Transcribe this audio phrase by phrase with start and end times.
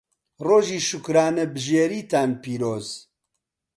[0.47, 2.87] ڕۆژی شوکرانەبژێریتان پیرۆز.